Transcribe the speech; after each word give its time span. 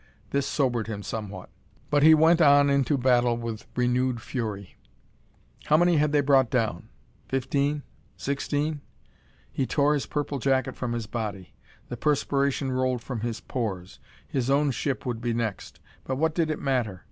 This 0.31 0.47
sobered 0.47 0.87
him 0.87 1.03
somewhat, 1.03 1.51
but 1.91 2.01
he 2.01 2.15
went 2.15 2.41
into 2.41 2.95
the 2.95 3.03
battle 3.03 3.37
with 3.37 3.67
renewed 3.75 4.19
fury. 4.19 4.75
How 5.65 5.77
many 5.77 5.97
had 5.97 6.11
they 6.11 6.21
brought 6.21 6.49
down? 6.49 6.89
Fifteen? 7.29 7.83
Sixteen? 8.17 8.81
He 9.51 9.67
tore 9.67 9.93
his 9.93 10.07
purple 10.07 10.39
jacket 10.39 10.75
from 10.75 10.93
his 10.93 11.05
body. 11.05 11.53
The 11.89 11.97
perspiration 11.97 12.71
rolled 12.71 13.03
from 13.03 13.19
his 13.19 13.41
pores. 13.41 13.99
His 14.27 14.49
own 14.49 14.71
ship 14.71 15.05
would 15.05 15.21
be 15.21 15.35
next. 15.35 15.79
But 16.03 16.15
what 16.15 16.33
did 16.33 16.49
it 16.49 16.57
matter? 16.57 16.99